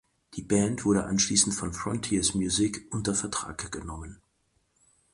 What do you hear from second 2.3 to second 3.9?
Music unter Vertrag